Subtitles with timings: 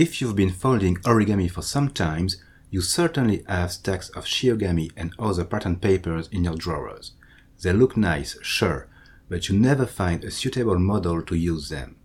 [0.00, 2.28] If you've been folding origami for some time,
[2.70, 7.14] you certainly have stacks of chiyogami and other pattern papers in your drawers.
[7.62, 8.86] They look nice, sure,
[9.28, 11.96] but you never find a suitable model to use them.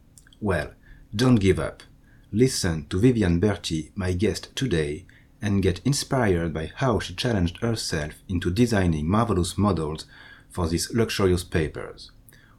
[0.42, 0.72] Well,
[1.16, 1.84] don't give up.
[2.32, 5.06] Listen to Viviane Berti, my guest today,
[5.40, 10.08] and get inspired by how she challenged herself into designing marvelous models
[10.50, 12.10] for these luxurious papers.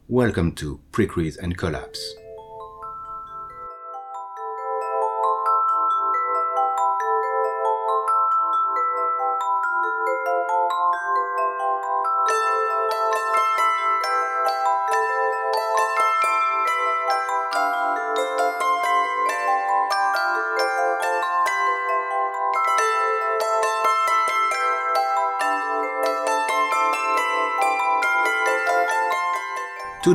[0.07, 2.14] Welcome to Pre-Crease and Collapse.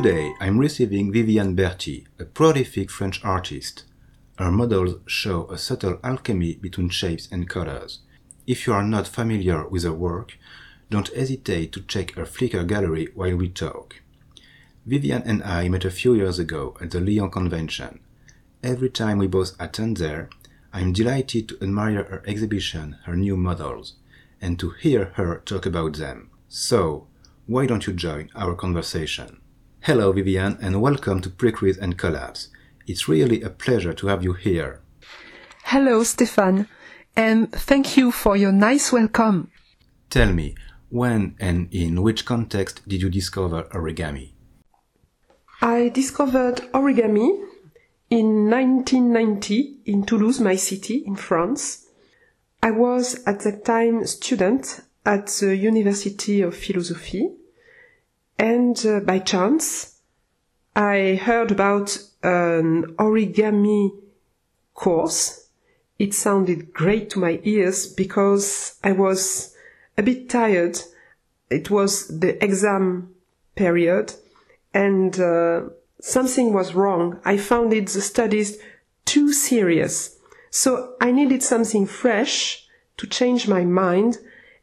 [0.02, 3.84] Today I'm receiving Viviane Berti, a prolific French artist.
[4.38, 7.98] Her models show a subtle alchemy between shapes and colors.
[8.46, 10.38] If you are not familiar with her work,
[10.88, 13.96] don't hesitate to check her Flickr gallery while we talk.
[14.88, 18.00] Viviane and I met a few years ago at the Lyon convention.
[18.62, 20.30] Every time we both attend there,
[20.72, 23.96] I'm delighted to admire her exhibition, her new models,
[24.40, 26.30] and to hear her talk about them.
[26.48, 27.06] So,
[27.44, 29.42] why don't you join our conversation?
[29.84, 32.48] Hello, Viviane, and welcome to Pre-Crease and Collapse.
[32.86, 34.82] It's really a pleasure to have you here.
[35.64, 36.68] Hello, Stefan,
[37.16, 39.50] and thank you for your nice welcome.
[40.10, 40.54] Tell me,
[40.90, 44.32] when and in which context did you discover origami?
[45.62, 47.42] I discovered origami
[48.10, 51.86] in 1990 in Toulouse, my city in France.
[52.62, 57.30] I was at that time student at the University of Philosophy
[58.40, 60.00] and uh, by chance,
[60.74, 63.90] I heard about an origami
[64.72, 65.48] course.
[65.98, 69.54] It sounded great to my ears because I was
[69.98, 70.80] a bit tired.
[71.50, 73.14] It was the exam
[73.56, 74.14] period
[74.72, 75.64] and uh,
[76.00, 77.20] something was wrong.
[77.26, 78.56] I found it the studies
[79.04, 80.16] too serious.
[80.48, 82.66] So I needed something fresh
[82.96, 84.16] to change my mind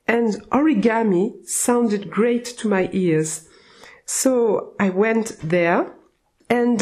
[0.07, 3.46] and origami sounded great to my ears.
[4.07, 5.91] So I went there
[6.49, 6.81] and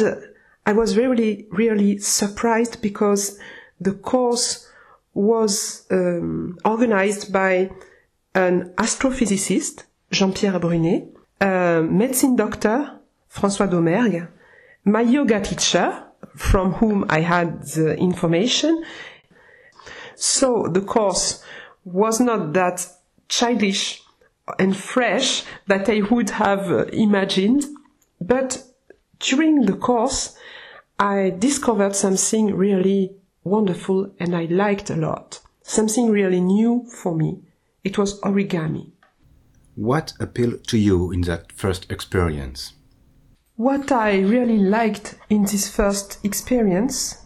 [0.66, 3.40] I was really, really surprised because
[3.82, 4.70] the course
[5.16, 7.72] was um, organized by
[8.36, 11.08] an astrophysicist, Jean-Pierre Brunet,
[11.42, 13.00] a medicine doctor,
[13.34, 14.28] François Domergue,
[14.84, 16.04] my yoga teacher,
[16.36, 18.84] from whom I had the information.
[20.16, 21.44] So the course
[21.86, 22.88] was not that
[23.28, 24.05] childish
[24.60, 27.66] and fresh that I would have uh, imagined.
[28.22, 28.64] But
[29.20, 30.38] during the course,
[31.00, 35.40] I discovered something really wonderful and I liked a lot.
[35.62, 37.42] Something really new for me.
[37.84, 38.92] It was origami.
[39.76, 42.74] What appealed to you in that first experience?
[43.58, 47.22] What I really liked in this first experience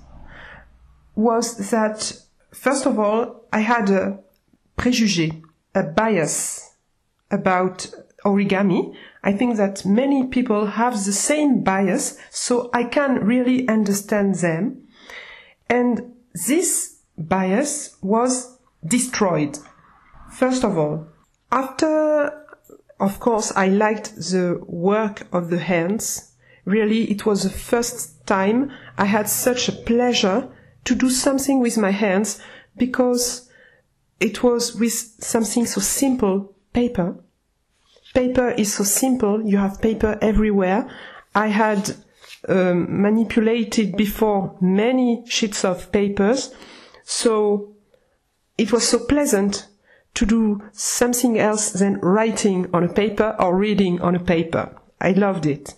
[1.16, 2.14] was that,
[2.52, 4.20] first of all, I had a
[4.78, 5.36] prejudice,
[5.76, 6.69] a bias
[7.32, 7.88] about
[8.26, 8.96] origami.
[9.24, 14.88] I think that many people have the same bias, so I can really understand them.
[15.70, 19.58] And this bias was destroyed.
[20.32, 21.08] First of all,
[21.52, 22.32] after,
[23.00, 26.34] of course, I liked the work of the hands.
[26.66, 30.50] Really, it was the first time I had such a pleasure
[30.86, 32.40] to do something with my hands
[32.78, 33.50] because
[34.20, 37.16] it was with something so simple paper.
[38.14, 39.42] Paper is so simple.
[39.46, 40.90] You have paper everywhere.
[41.36, 41.96] I had
[42.48, 46.54] um, manipulated before many sheets of papers.
[47.04, 47.76] So
[48.58, 49.68] it was so pleasant
[50.16, 54.76] to do something else than writing on a paper or reading on a paper.
[55.00, 55.76] I loved it.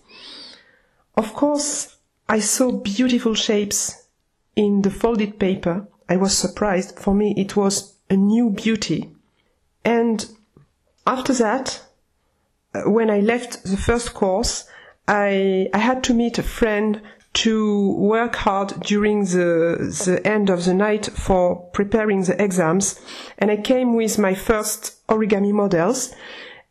[1.16, 1.98] Of course,
[2.28, 4.08] I saw beautiful shapes
[4.56, 5.88] in the folded paper.
[6.08, 6.98] I was surprised.
[6.98, 9.12] For me, it was a new beauty.
[9.84, 10.26] And
[11.06, 11.82] after that,
[12.74, 14.66] uh, when I left the first course,
[15.08, 17.02] I, I had to meet a friend
[17.34, 23.00] to work hard during the, the end of the night for preparing the exams.
[23.38, 26.14] And I came with my first origami models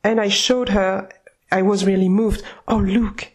[0.05, 1.09] and I showed her,
[1.50, 2.43] I was really moved.
[2.69, 3.33] Oh, look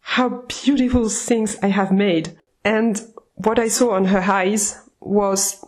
[0.00, 2.36] how beautiful things I have made.
[2.64, 3.00] And
[3.34, 5.64] what I saw on her eyes was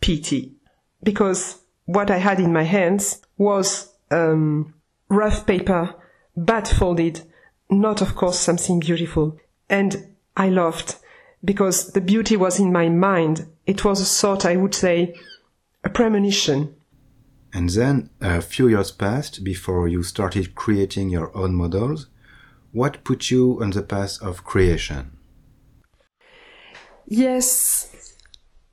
[0.00, 0.54] pity
[1.02, 4.74] because what I had in my hands was um,
[5.08, 5.94] rough paper,
[6.36, 7.22] bad folded,
[7.70, 9.38] not of course something beautiful.
[9.68, 10.96] And I loved
[11.44, 13.46] because the beauty was in my mind.
[13.66, 15.14] It was a sort, I would say,
[15.84, 16.74] a premonition.
[17.52, 22.08] And then a few years passed before you started creating your own models.
[22.72, 25.16] What put you on the path of creation?
[27.06, 28.14] Yes,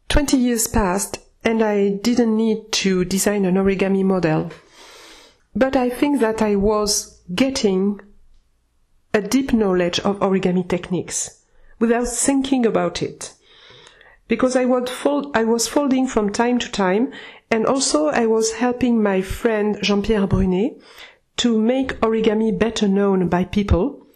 [0.10, 4.52] 20 years passed and I didn't need to design an origami model.
[5.56, 8.00] But I think that I was getting
[9.14, 11.44] a deep knowledge of origami techniques
[11.80, 13.34] without thinking about it.
[14.28, 17.12] Because I, would fold, I was folding from time to time
[17.52, 20.82] and also I was helping my friend Jean-Pierre Brunet
[21.38, 24.08] to make origami better known by people,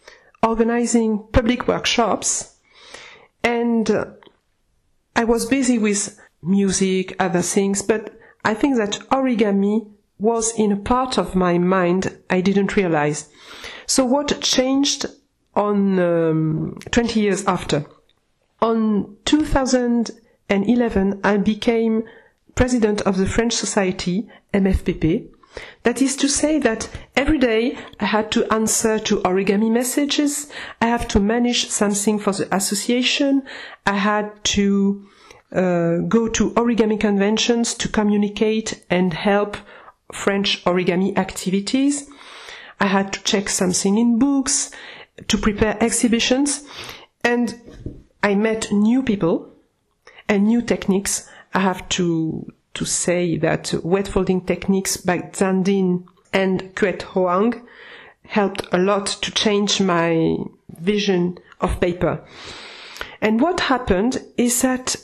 [0.41, 2.55] organizing public workshops,
[3.43, 4.05] and uh,
[5.15, 10.77] I was busy with music, other things, but I think that origami was in a
[10.77, 13.29] part of my mind I didn't realize.
[13.85, 15.05] So what changed
[15.55, 17.85] on um, 20 years after?
[18.61, 22.03] On 2011, I became
[22.55, 25.29] president of the French Society, MFPP.
[25.83, 30.51] That is to say that every day I had to answer to origami messages.
[30.81, 33.43] I have to manage something for the association.
[33.85, 35.07] I had to
[35.51, 39.57] uh, go to origami conventions to communicate and help
[40.11, 42.09] French origami activities.
[42.79, 44.71] I had to check something in books,
[45.27, 46.63] to prepare exhibitions,
[47.23, 47.59] and
[48.21, 49.51] I met new people
[50.29, 51.27] and new techniques.
[51.53, 57.67] I have to to say that wet folding techniques by Giang Dinh and Quyet Hoang
[58.21, 60.37] helped a lot to change my
[60.79, 62.23] vision of paper.
[63.19, 64.95] And what happened is that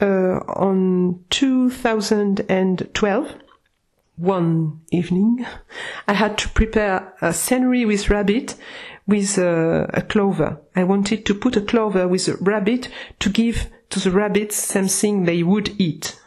[0.00, 3.34] uh, on 2012,
[4.16, 5.46] one evening,
[6.08, 8.54] I had to prepare a scenery with rabbit
[9.06, 10.60] with a, a, clover.
[10.74, 12.88] I wanted to put a clover with a rabbit
[13.20, 16.18] to give to the rabbits something they would eat.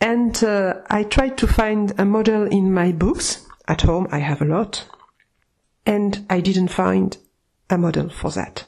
[0.00, 3.46] And uh, I tried to find a model in my books.
[3.66, 4.86] At home, I have a lot.
[5.86, 7.16] And I didn't find
[7.70, 8.64] a model for that.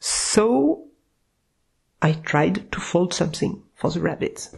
[0.00, 0.88] So
[2.02, 4.54] I tried to fold something for the rabbits.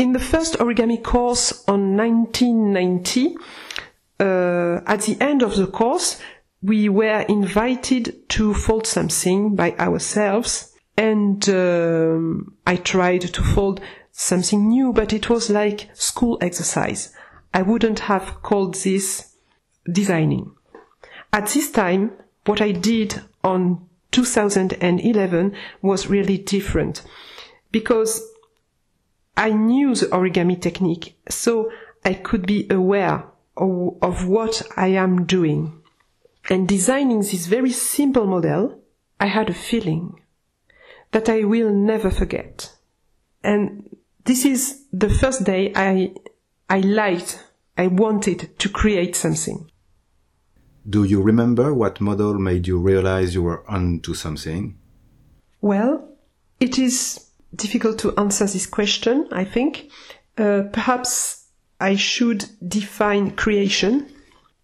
[0.00, 3.36] In the first origami course on 1990,
[4.18, 6.18] uh, at the end of the course,
[6.62, 14.68] we were invited to fold something by ourselves, and um, I tried to fold something
[14.68, 17.12] new, but it was like school exercise.
[17.52, 19.34] I wouldn't have called this
[19.84, 20.50] designing.
[21.30, 22.12] At this time,
[22.46, 27.02] what I did on 2011 was really different
[27.70, 28.29] because
[29.40, 31.72] I knew the origami technique, so
[32.04, 33.24] I could be aware
[33.56, 35.80] of, of what I am doing.
[36.50, 38.82] And designing this very simple model,
[39.18, 40.20] I had a feeling
[41.12, 42.70] that I will never forget.
[43.42, 43.96] And
[44.26, 46.12] this is the first day I,
[46.68, 47.42] I liked,
[47.78, 49.70] I wanted to create something.
[50.86, 54.78] Do you remember what model made you realize you were onto something?
[55.62, 56.10] Well,
[56.58, 59.90] it is difficult to answer this question, I think.
[60.38, 61.46] Uh, perhaps
[61.80, 64.12] I should define creation.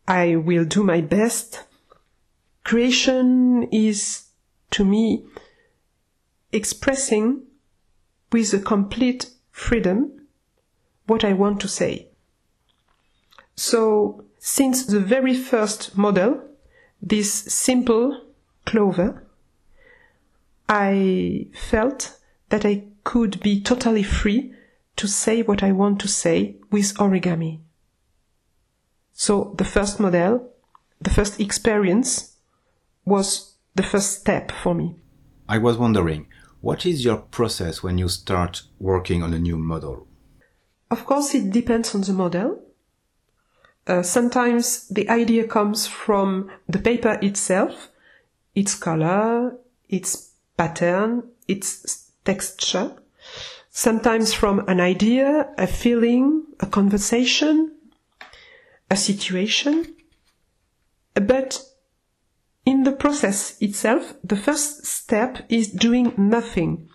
[0.07, 1.65] I will do my best.
[2.65, 4.25] Creation is,
[4.71, 5.25] to me,
[6.53, 7.43] expressing
[8.33, 10.27] with a complete freedom
[11.07, 12.09] what I want to say.
[13.55, 16.43] So since the very first model,
[17.01, 18.21] this simple
[18.65, 19.25] clover,
[20.69, 24.53] I felt that I could be totally free
[24.97, 27.61] to say what I want to say with origami.
[29.13, 30.51] So the first model,
[31.01, 32.37] the first experience
[33.05, 34.97] was the first step for me.
[35.49, 36.27] I was wondering,
[36.61, 40.07] what is your process when you start working on a new model?
[40.91, 42.63] Of course, it depends on the model.
[43.87, 47.91] Uh, sometimes the idea comes from the paper itself,
[48.55, 49.57] its color,
[49.89, 52.93] its pattern, its texture.
[53.71, 57.73] Sometimes from an idea, a feeling, a conversation,
[58.91, 59.95] a situation.
[61.15, 61.63] But
[62.65, 66.89] in the process itself, the first step is doing nothing.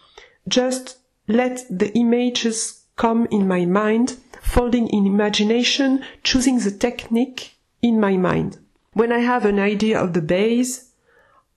[0.48, 0.98] Just
[1.28, 8.18] let the images come in my mind folding in imagination, choosing the technique in my
[8.18, 8.60] mind.
[8.94, 10.92] When I have an idea of the base,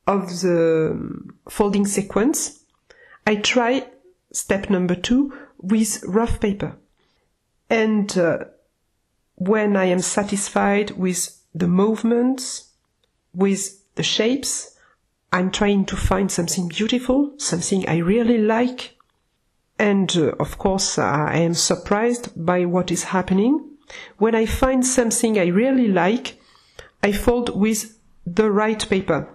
[0.06, 2.63] of the um, folding sequence,
[3.26, 3.86] I try
[4.32, 6.76] step number two with rough paper.
[7.70, 8.44] And uh,
[9.36, 12.70] when I am satisfied with the movements,
[13.34, 14.76] with the shapes,
[15.32, 18.96] I'm trying to find something beautiful, something I really like.
[19.78, 23.70] And uh, of course, I am surprised by what is happening.
[24.18, 26.38] When I find something I really like,
[27.02, 29.28] I fold with the right paper.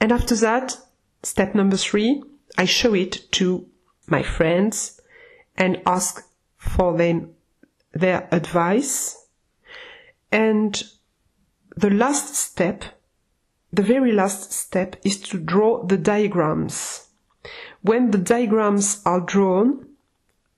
[0.00, 0.76] And after that,
[1.22, 2.22] step number three,
[2.56, 3.66] I show it to
[4.06, 5.00] my friends
[5.56, 7.34] and ask for them
[7.92, 9.26] their advice.
[10.30, 10.82] And
[11.76, 12.84] the last step,
[13.72, 17.08] the very last step is to draw the diagrams.
[17.82, 19.86] When the diagrams are drawn,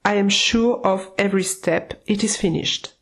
[0.05, 2.93] I am sure of every step it is finished.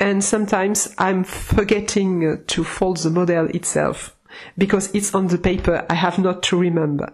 [0.00, 4.16] And sometimes I'm forgetting uh, to fold the model itself
[4.58, 7.12] because it's on the paper I have not to remember.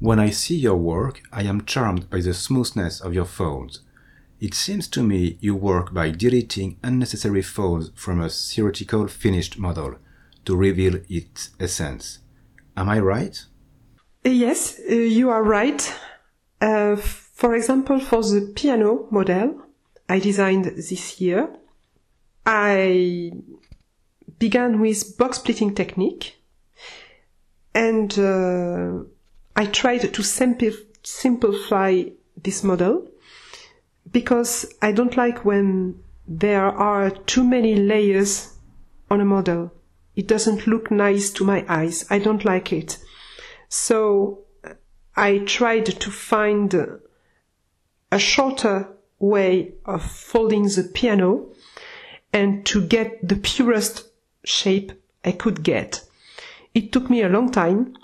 [0.00, 3.80] When I see your work, I am charmed by the smoothness of your folds.
[4.40, 9.96] It seems to me you work by deleting unnecessary folds from a theoretical finished model
[10.44, 12.20] to reveal its essence.
[12.76, 13.44] Am I right?
[14.24, 15.92] Yes, uh, you are right.
[16.60, 19.62] Uh, for example, for the piano model
[20.08, 21.48] I designed this year,
[22.46, 23.32] I
[24.38, 26.36] began with box splitting technique
[27.74, 29.04] and uh,
[29.58, 30.22] I tried to
[31.02, 32.04] simplify
[32.36, 33.08] this model
[34.08, 38.54] because I don't like when there are too many layers
[39.10, 39.72] on a model.
[40.14, 42.06] It doesn't look nice to my eyes.
[42.08, 42.98] I don't like it.
[43.68, 44.74] So uh,
[45.16, 46.72] I tried to find
[48.12, 48.88] a shorter
[49.18, 51.48] way of folding the piano
[52.32, 54.06] and to get the purest
[54.44, 54.92] shape
[55.24, 56.04] I could get.
[56.74, 57.96] It took me a long time,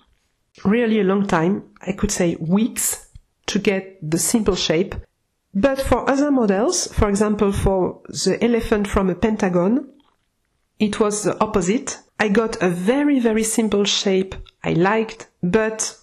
[0.64, 1.64] really a long time.
[1.80, 3.08] I could say weeks
[3.46, 4.94] to get the simple shape
[5.54, 9.88] but for other models, for example, for the elephant from a pentagon,
[10.80, 12.00] it was the opposite.
[12.18, 14.34] I got a very, very simple shape
[14.64, 15.96] I liked, but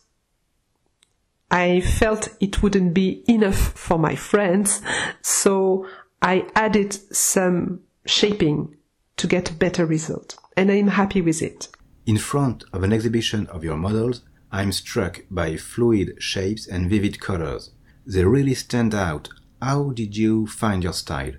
[1.49, 4.81] I felt it wouldn't be enough for my friends,
[5.21, 5.85] so
[6.21, 8.77] I added some shaping
[9.17, 11.67] to get a better result, and I'm happy with it.
[12.05, 17.19] In front of an exhibition of your models, I'm struck by fluid shapes and vivid
[17.19, 17.71] colors.
[18.05, 19.29] They really stand out
[19.61, 21.33] how did you find your style?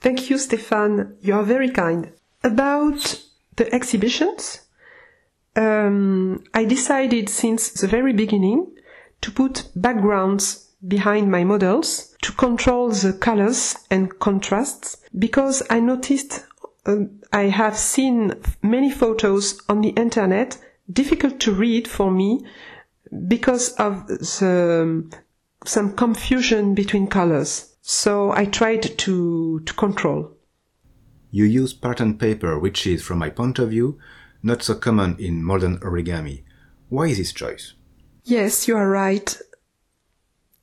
[0.00, 1.16] Thank you, Stefan.
[1.20, 2.12] You are very kind.
[2.44, 3.22] About
[3.56, 4.60] the exhibitions,
[5.56, 8.74] um, I decided since the very beginning
[9.22, 16.44] to put backgrounds behind my models to control the colors and contrasts because I noticed
[16.86, 16.96] uh,
[17.32, 20.58] I have seen many photos on the internet
[20.92, 22.44] difficult to read for me
[23.28, 25.10] because of the
[25.64, 27.74] some confusion between colors.
[27.82, 30.36] So I tried to, to control.
[31.30, 33.98] You use pattern paper, which is, from my point of view,
[34.42, 36.44] not so common in modern origami.
[36.88, 37.74] Why is this choice?
[38.24, 39.36] Yes, you are right.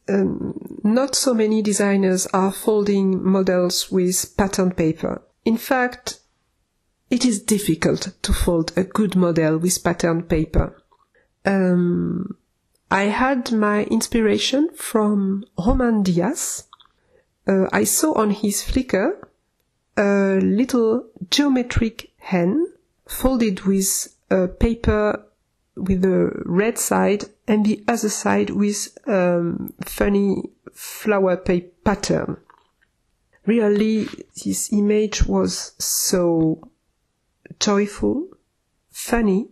[0.07, 5.21] Um, not so many designers are folding models with pattern paper.
[5.45, 6.18] In fact,
[7.09, 10.81] it is difficult to fold a good model with pattern paper.
[11.45, 12.37] Um,
[12.91, 16.67] I had my inspiration from Roman Diaz.
[17.47, 19.13] Uh, I saw on his Flickr
[19.97, 22.67] a little geometric hen
[23.07, 25.25] folded with a paper
[25.75, 32.37] with the red side and the other side with um, funny flower paper pattern.
[33.45, 34.07] Really,
[34.43, 36.69] this image was so
[37.59, 38.27] joyful,
[38.89, 39.49] funny,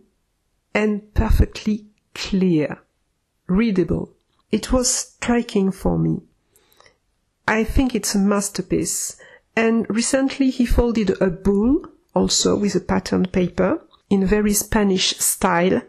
[0.74, 2.82] and perfectly clear
[3.48, 4.14] readable.
[4.50, 6.22] It was striking for me.
[7.46, 9.16] I think it's a masterpiece.
[9.56, 15.82] And recently he folded a bull, also with a patterned paper, in very Spanish style.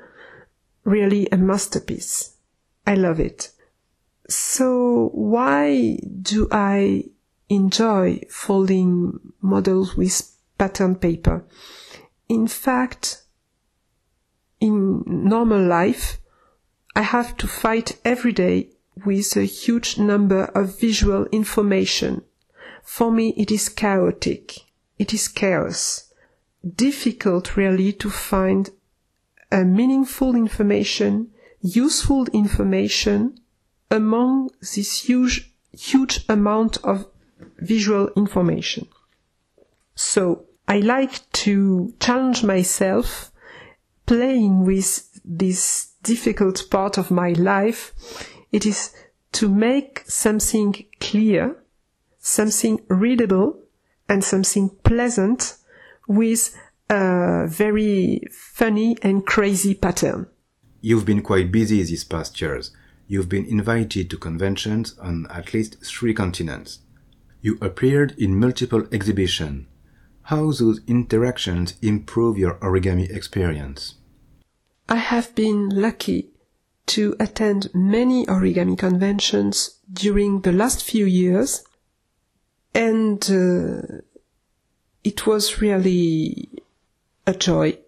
[0.84, 2.36] Really a masterpiece.
[2.88, 3.52] I love it.
[4.28, 7.06] So why do I
[7.50, 11.44] enjoy folding models with patterned paper?
[12.30, 13.24] In fact,
[14.60, 16.20] in normal life,
[16.96, 18.70] I have to fight every day
[19.06, 22.24] with a huge number of visual information.
[22.84, 24.60] For me, it is chaotic.
[25.00, 26.14] It is chaos.
[26.76, 28.70] Difficult really to find
[29.52, 31.32] a meaningful information,
[31.62, 33.40] useful information
[33.90, 37.08] among this huge, huge amount of
[37.60, 38.88] visual information.
[39.96, 43.32] So I like to challenge myself
[44.06, 47.92] playing with this difficult part of my life.
[48.52, 48.94] It is
[49.32, 51.56] to make something clear,
[52.20, 53.60] something readable,
[54.08, 55.58] and something pleasant
[56.08, 56.56] with
[56.88, 60.28] a very funny and crazy pattern.
[60.82, 62.72] You've been quite busy these past years.
[63.08, 66.80] You've been invited to conventions on at least three continents.
[67.42, 69.66] You appeared in multiple exhibitions.
[70.30, 73.96] How those interactions improve your origami experience?
[74.88, 76.30] I have been lucky
[76.86, 81.64] to attend many origami conventions during the last few years,
[82.76, 84.02] and uh,
[85.04, 86.62] it was really
[87.26, 87.80] a joy.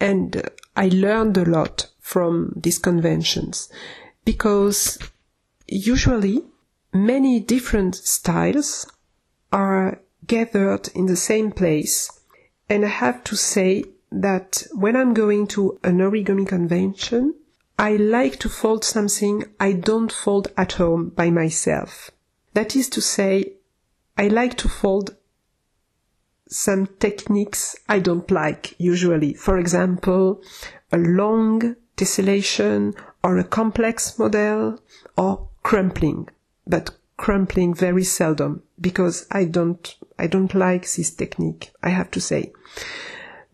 [0.00, 3.68] And I learned a lot from these conventions
[4.24, 4.98] because
[5.68, 6.42] usually
[6.92, 8.84] many different styles
[9.52, 12.10] are gathered in the same place.
[12.68, 17.34] And I have to say that when I'm going to an origami convention,
[17.78, 22.10] I like to fold something I don't fold at home by myself.
[22.54, 23.54] That is to say,
[24.16, 25.16] I like to fold
[26.48, 29.34] some techniques I don't like usually.
[29.34, 30.42] For example,
[30.90, 34.80] a long tessellation or a complex model
[35.16, 36.28] or crumpling,
[36.66, 42.20] but crumpling very seldom because I don't, I don't like this technique, I have to
[42.20, 42.52] say.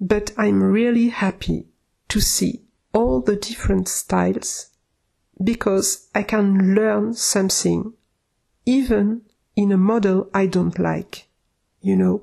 [0.01, 1.67] But I'm really happy
[2.09, 4.71] to see all the different styles
[5.43, 7.95] because I can learn something
[8.67, 9.23] even
[9.57, 11.27] in a model I don't like,
[11.81, 12.23] you know.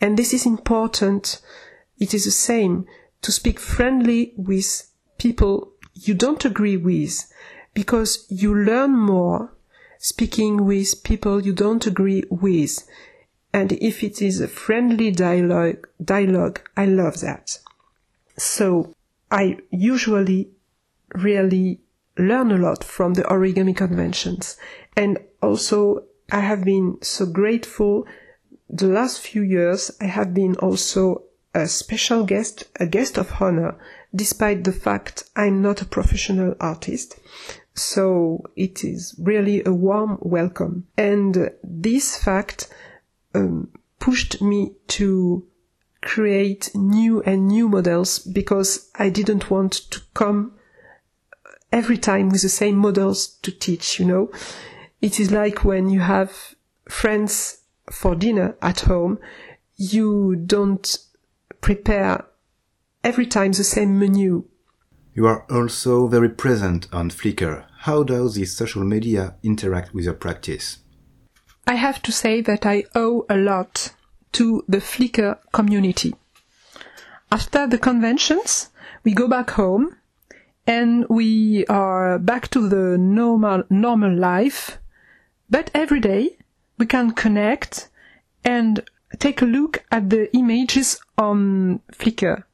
[0.00, 1.40] And this is important.
[1.98, 2.86] It is the same
[3.22, 7.30] to speak friendly with people you don't agree with
[7.74, 9.55] because you learn more
[9.98, 12.86] speaking with people you don't agree with.
[13.52, 17.58] And if it is a friendly dialogue, dialogue, I love that.
[18.36, 18.94] So
[19.30, 20.50] I usually
[21.14, 21.80] really
[22.18, 24.56] learn a lot from the origami conventions.
[24.96, 28.06] And also I have been so grateful
[28.68, 29.90] the last few years.
[30.00, 31.22] I have been also
[31.54, 33.78] a special guest, a guest of honor,
[34.14, 37.18] despite the fact I'm not a professional artist.
[37.76, 40.86] So it is really a warm welcome.
[40.96, 42.68] And this fact
[43.34, 45.46] um, pushed me to
[46.00, 50.56] create new and new models because I didn't want to come
[51.70, 54.30] every time with the same models to teach, you know.
[55.02, 56.54] It is like when you have
[56.88, 57.58] friends
[57.90, 59.18] for dinner at home,
[59.76, 60.96] you don't
[61.60, 62.24] prepare
[63.04, 64.44] every time the same menu.
[65.16, 67.64] You are also very present on Flickr.
[67.78, 70.80] How does this social media interact with your practice?
[71.66, 73.94] I have to say that I owe a lot
[74.32, 76.14] to the Flickr community.
[77.32, 78.68] After the conventions,
[79.04, 79.96] we go back home
[80.66, 84.76] and we are back to the normal, normal life.
[85.48, 86.36] But every day
[86.76, 87.88] we can connect
[88.44, 88.84] and
[89.18, 92.44] take a look at the images on Flickr.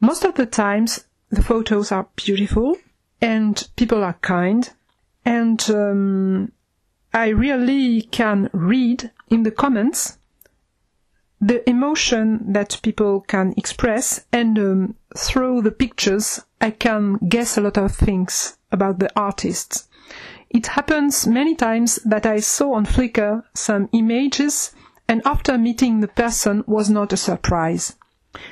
[0.00, 2.76] Most of the times the photos are beautiful
[3.20, 4.70] and people are kind
[5.24, 6.52] and um,
[7.12, 10.18] I really can read in the comments
[11.40, 17.62] the emotion that people can express and um, through the pictures I can guess a
[17.62, 19.88] lot of things about the artists.
[20.50, 24.72] It happens many times that I saw on Flickr some images
[25.08, 27.96] and after meeting the person was not a surprise.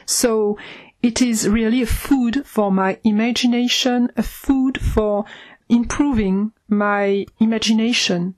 [0.06, 0.56] So
[1.02, 5.24] it is really a food for my imagination, a food for
[5.68, 8.34] improving my imagination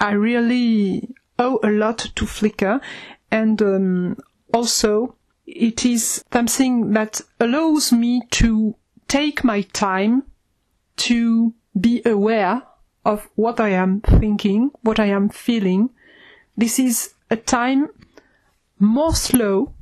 [0.00, 2.80] I really owe a lot to Flickr
[3.30, 4.16] and um,
[4.54, 5.14] also
[5.46, 8.74] it is something that allows me to
[9.08, 10.22] take my time
[10.96, 12.62] to be aware
[13.04, 15.90] of what I am thinking, what I am feeling.
[16.56, 17.88] This is a time
[18.78, 19.74] more slow,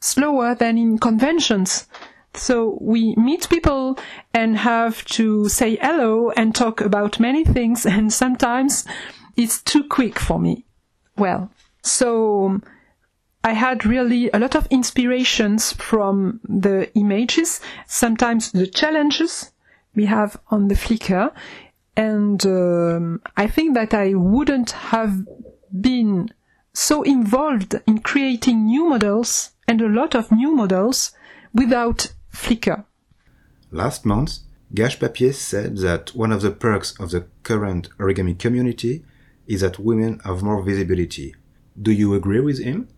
[0.00, 1.88] slower than in conventions.
[2.34, 3.98] So we meet people
[4.34, 8.84] and have to say hello and talk about many things and sometimes
[9.36, 10.64] it's too quick for me.
[11.16, 11.50] Well,
[11.82, 12.60] so
[13.42, 19.52] I had really a lot of inspirations from the images, sometimes the challenges
[19.94, 21.32] we have on the Flickr,
[21.96, 25.24] and um, I think that I wouldn't have
[25.80, 26.30] been
[26.74, 31.12] so involved in creating new models and a lot of new models
[31.52, 32.84] without Flickr.
[33.70, 34.38] Last month,
[34.74, 39.04] Gage Papier said that one of the perks of the current origami community
[39.46, 41.34] is that women have more visibility.
[41.80, 42.88] Do you agree with him?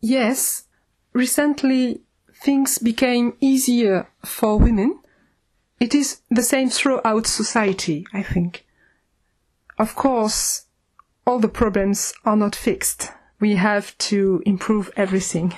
[0.00, 0.64] Yes.
[1.12, 2.02] Recently,
[2.34, 4.98] things became easier for women.
[5.80, 8.66] It is the same throughout society, I think.
[9.78, 10.66] Of course,
[11.26, 13.10] all the problems are not fixed.
[13.40, 15.54] We have to improve everything.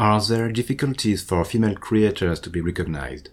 [0.00, 3.28] Are there difficulties for female creators to be recognized?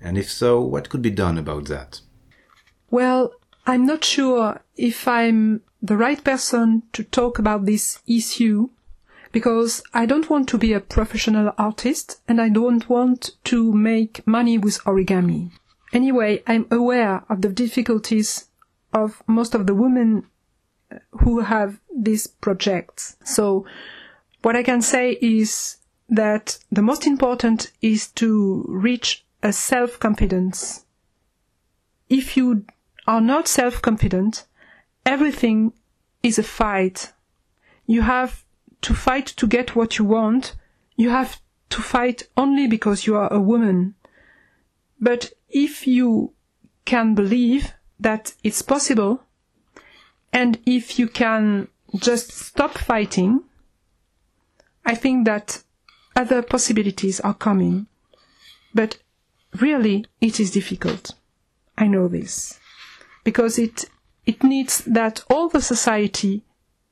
[0.00, 2.00] And if so, what could be done about that?
[2.90, 3.34] Well,
[3.66, 8.70] I'm not sure if I'm the right person to talk about this issue
[9.30, 14.26] because I don't want to be a professional artist and I don't want to make
[14.26, 15.50] money with origami.
[15.92, 18.46] Anyway, I'm aware of the difficulties
[18.90, 20.24] of most of the women
[20.90, 23.18] uh, who have these projects.
[23.22, 23.66] So
[24.40, 25.76] what I can say is
[26.08, 30.84] that the most important is to reach a self-confidence.
[32.08, 32.64] If you
[33.06, 34.44] are not self-confident,
[35.04, 35.72] everything
[36.22, 37.12] is a fight.
[37.86, 38.44] You have
[38.82, 40.54] to fight to get what you want.
[40.96, 41.40] You have
[41.70, 43.94] to fight only because you are a woman.
[45.00, 46.32] But if you
[46.84, 49.22] can believe that it's possible,
[50.32, 53.42] and if you can just stop fighting,
[54.84, 55.62] I think that
[56.16, 57.86] other possibilities are coming.
[58.74, 58.98] But
[59.60, 61.14] really, it is difficult.
[61.78, 62.58] I know this.
[63.22, 63.84] Because it,
[64.24, 66.42] it needs that all the society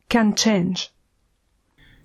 [0.09, 0.91] can change.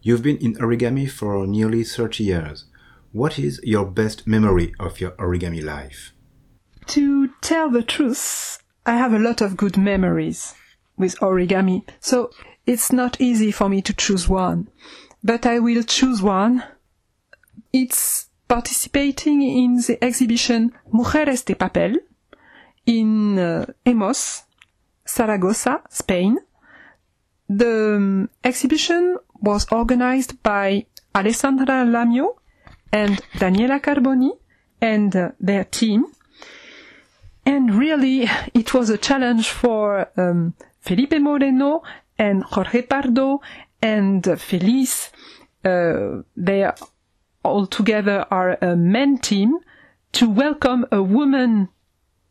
[0.01, 2.65] You've been in origami for nearly 30 years.
[3.11, 6.13] What is your best memory of your origami life?
[6.87, 10.55] To tell the truth, I have a lot of good memories
[10.97, 12.31] with origami, so
[12.65, 14.69] it's not easy for me to choose one.
[15.23, 16.63] But I will choose one.
[17.71, 21.97] It's participating in the exhibition Mujeres de Papel
[22.85, 24.43] in uh, EMOZ,
[25.05, 26.39] Saragossa, Spain.
[27.47, 32.35] The um, exhibition was organized by Alessandra Lamio
[32.91, 34.31] and Daniela Carboni
[34.81, 36.05] and uh, their team.
[37.45, 41.83] And really, it was a challenge for um, Felipe Moreno
[42.17, 43.41] and Jorge Pardo
[43.81, 45.11] and uh, Feliz.
[45.63, 46.69] Uh, they
[47.43, 49.57] all together are a men team
[50.13, 51.69] to welcome a woman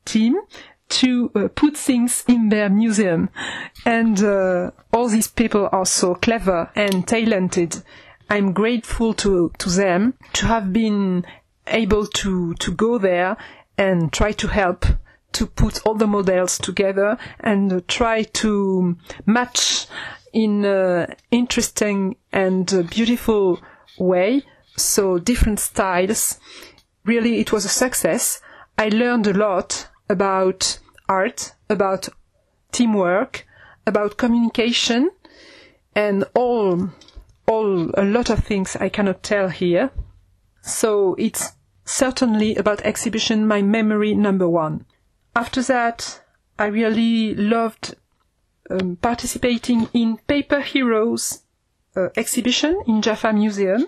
[0.04, 0.36] team
[0.88, 3.30] to uh, put things in their museum.
[3.84, 7.82] And uh, all these people are so clever and talented.
[8.30, 11.24] I'm grateful to, to them to have been
[11.66, 13.36] able to, to go there
[13.76, 14.86] and try to help
[15.32, 19.86] to put all the models together and try to match
[20.32, 23.60] in an interesting and beautiful
[23.98, 24.42] way.
[24.78, 26.38] So different styles.
[27.04, 28.40] Really, it was a success.
[28.76, 32.08] I learned a lot about art, about
[32.72, 33.46] teamwork,
[33.86, 35.10] about communication,
[35.94, 36.90] and all,
[37.46, 39.90] all, a lot of things I cannot tell here.
[40.62, 41.52] So it's
[41.84, 44.84] certainly about exhibition my memory number one.
[45.34, 46.22] After that,
[46.58, 47.94] I really loved
[48.70, 51.42] um, participating in Paper Heroes
[51.96, 53.86] uh, exhibition in Jaffa Museum,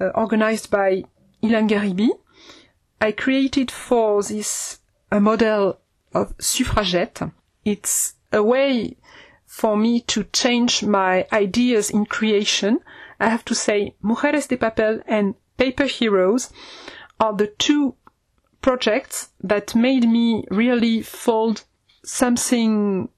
[0.00, 1.04] uh, organized by
[1.42, 2.10] Ilan Garibi.
[3.00, 5.80] I created for this a model
[6.14, 7.20] of suffragette.
[7.64, 8.96] It's a way
[9.46, 12.80] for me to change my ideas in creation.
[13.20, 16.50] I have to say, Mujeres de Papel and Paper Heroes
[17.20, 17.94] are the two
[18.62, 21.64] projects that made me really fold
[22.04, 23.08] something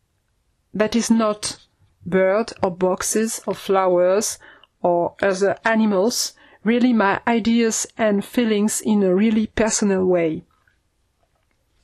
[0.72, 1.58] that is not
[2.04, 4.38] bird or boxes or flowers
[4.82, 6.34] or other animals,
[6.64, 10.44] really my ideas and feelings in a really personal way.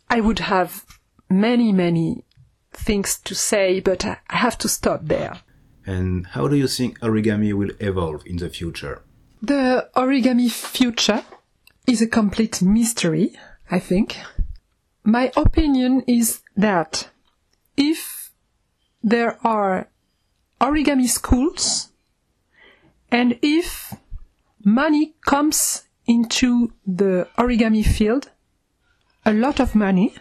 [0.09, 0.85] I would have
[1.29, 2.25] many, many
[2.73, 5.41] things to say, but I have to stop there.
[5.87, 9.03] And how do you think origami will evolve in the future?
[9.43, 11.25] The origami future
[11.87, 13.33] is a complete mystery,
[13.71, 14.17] I think.
[15.05, 17.09] My opinion is that
[17.77, 18.31] if
[19.03, 19.89] there are
[20.61, 21.89] origami schools
[23.11, 23.95] and if
[24.65, 28.31] money comes into the origami field,
[29.25, 30.15] a lot of money,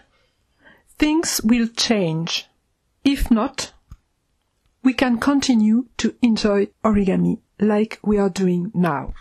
[0.98, 2.48] things will change.
[3.04, 3.74] If not,
[4.84, 9.14] we can continue to enjoy origami like we are doing now.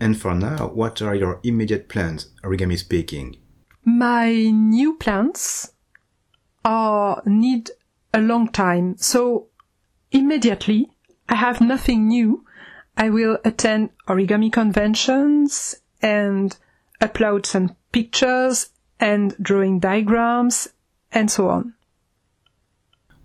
[0.00, 3.36] And for now, what are your immediate plans, origami speaking?
[3.84, 5.72] My new plans
[6.64, 7.70] are need
[8.12, 9.48] a long time, so
[10.10, 10.90] immediately
[11.28, 12.43] I have nothing new.
[12.96, 16.56] I will attend origami conventions and
[17.00, 20.68] upload some pictures and drawing diagrams
[21.12, 21.74] and so on.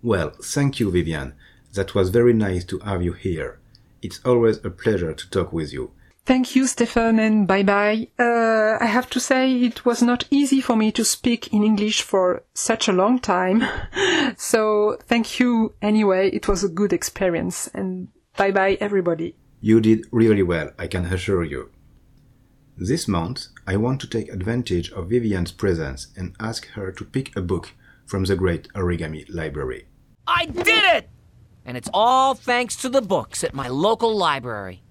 [0.02, 1.34] Well, thank you, Viviane.
[1.74, 3.60] That was very nice to have you here.
[4.02, 5.92] It's always a pleasure to talk with you.
[6.26, 8.08] Thank you, Stefan, and bye bye.
[8.20, 12.04] Uh, I have to say it was not easy for me to speak in English
[12.04, 13.64] for such a long time.
[14.38, 16.30] so thank you anyway.
[16.30, 19.36] It was a good experience and bye bye everybody.
[19.62, 21.70] You did really well, I can assure you.
[22.78, 27.36] This month, I want to take advantage of Viviane's presence and ask her to pick
[27.36, 27.74] a book
[28.06, 29.88] from the great origami library.
[30.26, 31.10] I did it!
[31.66, 34.82] And it's all thanks to the books at my local library.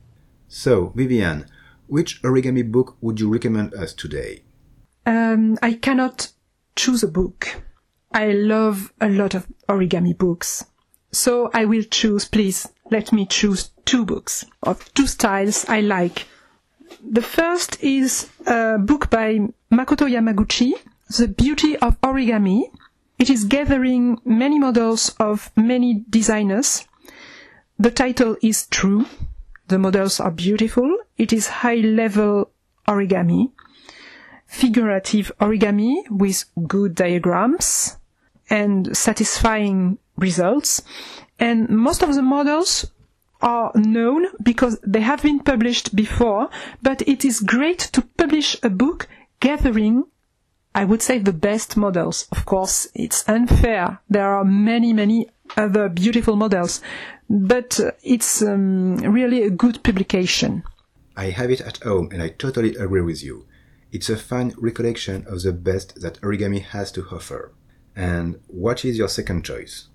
[0.49, 1.47] So, Viviane,
[1.87, 4.43] which origami book would you recommend us today?
[5.07, 6.33] Um, I cannot
[6.77, 7.63] choose a book.
[8.13, 10.67] I love a lot of origami books.
[11.11, 16.27] So I will choose, please, let me choose two books of two styles I like.
[17.03, 19.39] The first is a book by
[19.71, 20.73] Makoto Yamaguchi,
[21.17, 22.71] The Beauty of Origami.
[23.19, 26.87] It is gathering many models of many designers.
[27.79, 29.07] The title is true.
[29.69, 30.99] The models are beautiful.
[31.17, 32.51] It is high level
[32.87, 33.53] origami,
[34.47, 37.97] figurative origami with good diagrams
[38.49, 40.83] and satisfying results.
[41.39, 42.87] And most of the models
[43.41, 46.51] are known because they have been published before,
[46.83, 49.09] but it is great to publish a book
[49.41, 50.05] gathering,
[50.75, 52.27] I would say, the best models.
[52.33, 54.01] Of course, it's unfair.
[54.11, 56.81] There are many, many other beautiful models,
[57.31, 60.63] but uh, it's um, really a good publication.
[61.17, 63.47] I have it at home and I totally agree with you.
[63.91, 67.53] It's a fine recollection of the best that origami has to offer.
[67.97, 69.89] And what is your second choice?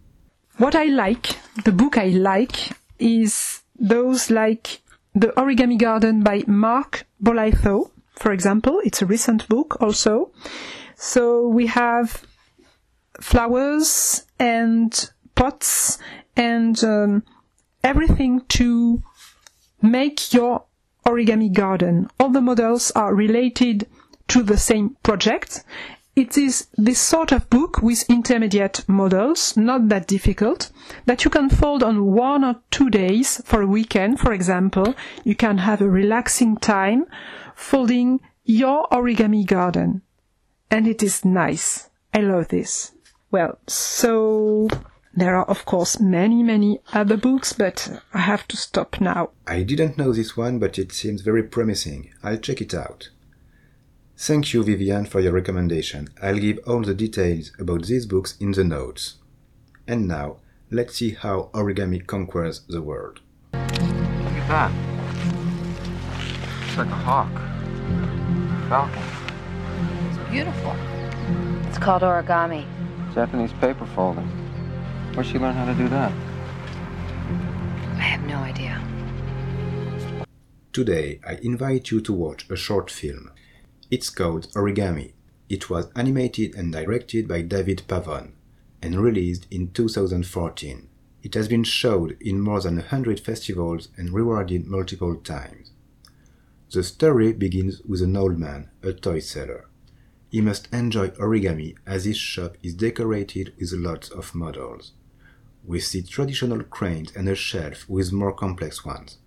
[0.57, 4.81] What I like, the book I like, is those like
[5.15, 8.79] The Origami Garden by Mark Bolitho, for example.
[8.85, 10.31] It's a recent book also.
[10.95, 12.23] So we have
[13.19, 15.97] flowers and pots
[16.35, 17.23] and um,
[17.83, 19.01] everything to
[19.81, 20.65] make your
[21.05, 22.09] origami garden.
[22.19, 23.87] All the models are related
[24.29, 25.63] to the same project.
[26.15, 30.69] It is this sort of book with intermediate models, not that difficult,
[31.07, 34.93] that you can fold on one or two days for a weekend, for example.
[35.23, 37.05] You can have a relaxing time
[37.55, 40.03] folding your origami garden.
[40.69, 41.89] And it is nice.
[42.13, 42.91] I love this.
[43.31, 44.67] Well, so
[45.15, 49.31] there are of course many, many other books, but I have to stop now.
[49.47, 52.11] I didn't know this one, but it seems very promising.
[52.21, 53.09] I'll check it out.
[54.15, 56.07] Thank you, Viviane, for your recommendation.
[56.21, 59.15] I'll give all the details about these books in the notes.
[59.87, 60.37] And now,
[60.69, 63.21] let's see how origami conquers the world.
[63.53, 64.71] Look at that.
[66.67, 67.33] It's like a hawk.
[68.69, 69.03] Falcon.
[70.09, 70.75] It's beautiful.
[71.67, 72.65] It's called origami.
[73.13, 74.27] Japanese paper folding.
[75.15, 76.11] Where'd she learn how to do that?
[77.97, 78.79] I have no idea.
[80.71, 83.31] Today, I invite you to watch a short film.
[83.93, 85.11] It's called Origami.
[85.49, 88.31] It was animated and directed by David Pavon
[88.81, 90.89] and released in 2014.
[91.21, 95.73] It has been showed in more than 100 festivals and rewarded multiple times.
[96.71, 99.67] The story begins with an old man, a toy seller.
[100.31, 104.93] He must enjoy origami as his shop is decorated with lots of models.
[105.63, 109.19] We see traditional cranes and a shelf with more complex ones.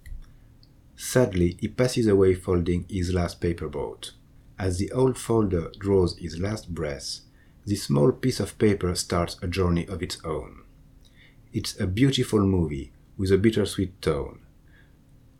[0.96, 4.10] Sadly, he passes away folding his last paper boat.
[4.58, 7.20] As the old folder draws his last breath,
[7.66, 10.62] this small piece of paper starts a journey of its own.
[11.52, 14.40] It's a beautiful movie with a bittersweet tone.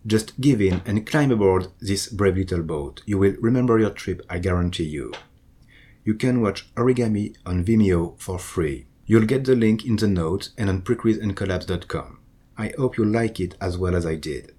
[0.07, 3.03] Just give in and climb aboard this brave little boat.
[3.07, 5.13] You will remember your trip, I guarantee you.
[6.05, 8.87] You can watch Origami on Vimeo for free.
[9.07, 12.19] You'll get the link in the notes and on precreaseandcollapse.com.
[12.57, 14.53] I hope you like it as well as I did.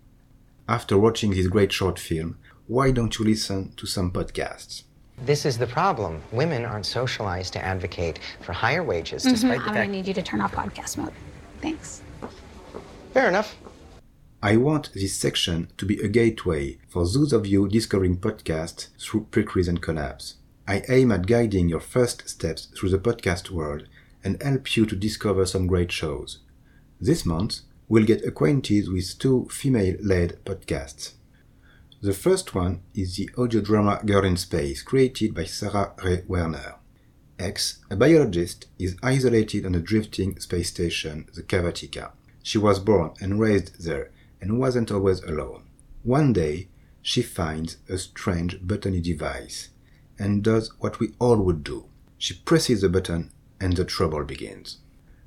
[0.69, 2.37] After watching this great short film,
[2.67, 4.83] why don't you listen to some podcasts?
[5.25, 6.21] This is the problem.
[6.31, 10.13] Women aren't socialized to advocate for higher wages, Mhm, despite I'm the gonna need you
[10.13, 11.13] to turn off podcast mode.
[11.61, 12.01] Thanks.
[13.13, 13.55] Fair enough.
[14.43, 19.27] I want this section to be a gateway for those of you discovering podcasts through
[19.31, 20.35] Precrease and Collapse.
[20.67, 23.87] I aim at guiding your first steps through the podcast world
[24.23, 26.39] and help you to discover some great shows.
[27.01, 31.13] This month, we'll get acquainted with two female led podcasts.
[31.99, 36.75] The first one is the audio drama Girl in Space, created by Sarah Rhea Werner.
[37.39, 42.11] X, a biologist, is isolated on a drifting space station, the Kavatika.
[42.43, 45.63] She was born and raised there and wasn't always alone.
[46.03, 46.67] One day,
[47.01, 49.69] she finds a strange buttony device
[50.19, 51.85] and does what we all would do.
[52.19, 54.77] She presses the button and the trouble begins.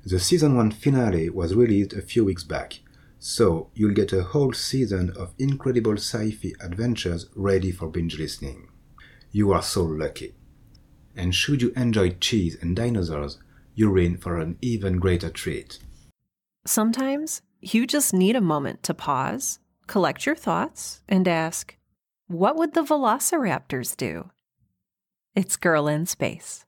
[0.05, 2.79] The season 1 finale was released a few weeks back,
[3.23, 8.67] so you'll get a whole season of incredible sci fi adventures ready for binge listening.
[9.31, 10.33] You are so lucky.
[11.15, 13.37] And should you enjoy cheese and dinosaurs,
[13.75, 15.77] you're in for an even greater treat.
[16.65, 21.77] Sometimes you just need a moment to pause, collect your thoughts, and ask,
[22.25, 24.31] What would the velociraptors do?
[25.35, 26.65] It's Girl in Space.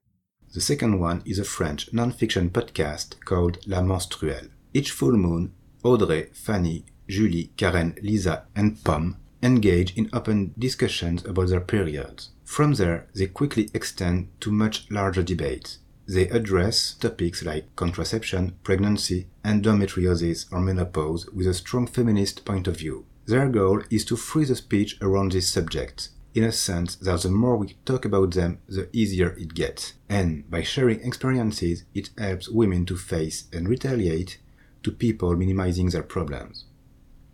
[0.54, 4.52] The second one is a French non-fiction podcast called La Menstruelle.
[4.72, 11.50] Each full moon, Audrey, Fanny, Julie, Karen, Lisa, and Pom engage in open discussions about
[11.50, 12.30] their periods.
[12.46, 15.80] From there, they quickly extend to much larger debates.
[16.08, 22.78] They address topics like contraception, pregnancy, endometriosis, or menopause with a strong feminist point of
[22.78, 23.06] view.
[23.26, 27.30] Their goal is to free the speech around these subjects, in a sense that the
[27.30, 29.94] more we talk about them, the easier it gets.
[30.10, 34.40] And by sharing experiences, it helps women to face and retaliate
[34.84, 36.66] to people minimizing their problems.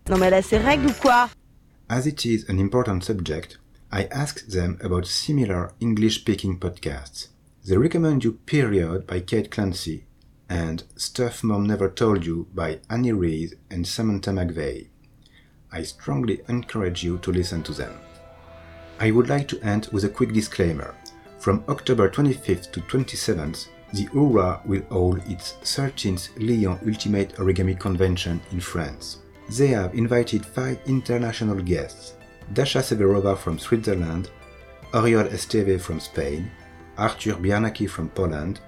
[0.09, 1.29] Non mais là c'est règle ou quoi
[1.89, 3.57] As it is an important subject,
[3.91, 7.29] I asked them about similar English speaking podcasts.
[7.65, 10.05] They recommend you Period by Kate Clancy
[10.47, 14.87] and Stuff Mom Never Told You by Annie Reed and Samantha McVay.
[15.71, 17.99] I strongly encourage you to listen to them.
[18.99, 20.95] I would like to end with a quick disclaimer.
[21.39, 28.39] From October 25th to 27th, the URA will hold its 13th Lyon Ultimate Origami Convention
[28.51, 29.19] in France.
[29.49, 32.13] They have invited five international guests
[32.53, 34.29] Dasha Severova from Switzerland,
[34.93, 36.49] Oriol Esteve from Spain,
[36.97, 38.59] Arthur Biernacki from Poland,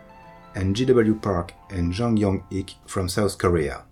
[0.55, 3.83] and GW Park and Jang Yong Ik from South Korea.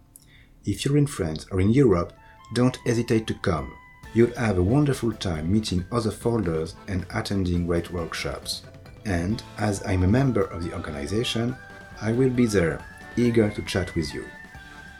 [0.65, 2.13] If you're in France or in Europe,
[2.53, 3.71] don't hesitate to come.
[4.13, 8.63] You'll have a wonderful time meeting other folders and attending great workshops.
[9.05, 11.55] And as I'm a member of the organization,
[12.01, 12.83] I will be there,
[13.15, 14.25] eager to chat with you.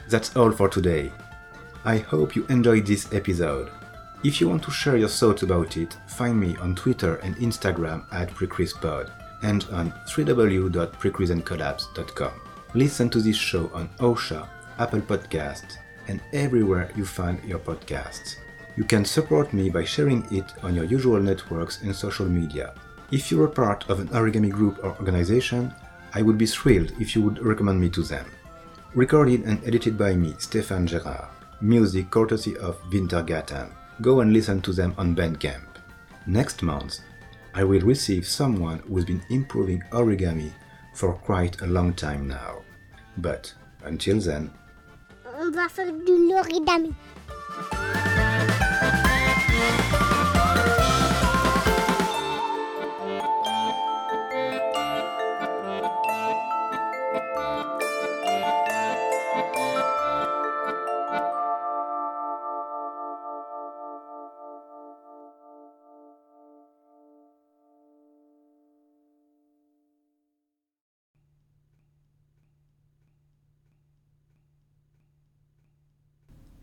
[0.09, 1.11] That's all for today.
[1.85, 3.71] I hope you enjoyed this episode.
[4.23, 8.03] If you want to share your thoughts about it, find me on Twitter and Instagram
[8.11, 9.11] at PrecreasePod
[9.43, 12.31] and on www.precreaseandcollapse.com.
[12.73, 18.35] Listen to this show on Ausha, Apple Podcasts, and everywhere you find your podcasts.
[18.75, 22.73] You can support me by sharing it on your usual networks and social media.
[23.11, 25.73] If you're a part of an origami group or organization,
[26.13, 28.25] I would be thrilled if you would recommend me to them.
[28.93, 31.29] Recorded and edited by me, Stéphane Gérard.
[31.59, 33.71] Music courtesy of Wintergatan.
[34.01, 35.77] Go and listen to them on Bandcamp.
[36.27, 36.99] Next month,
[37.55, 40.51] I will receive someone who's been improving origami
[40.93, 42.61] for quite a long time now.
[43.17, 43.51] But
[43.83, 44.51] until then,
[45.39, 46.93] On va faire de l'origami.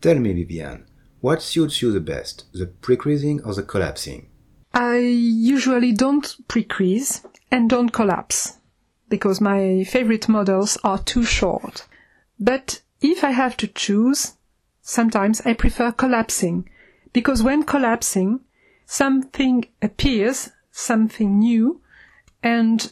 [0.01, 0.85] Tell me, Viviane,
[1.21, 4.29] what suits you the best, the pre-creasing or the collapsing?
[4.73, 8.57] I usually don't pre-crease and don't collapse
[9.09, 11.87] because my favorite models are too short.
[12.39, 14.33] But if I have to choose,
[14.81, 16.69] sometimes I prefer collapsing
[17.13, 18.41] because when collapsing,
[18.85, 21.81] something appears, something new,
[22.43, 22.91] and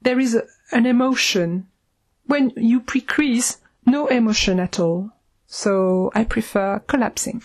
[0.00, 1.68] there is a, an emotion.
[2.24, 5.10] When you pre-crease, no emotion at all.
[5.52, 7.42] So I prefer collapsing.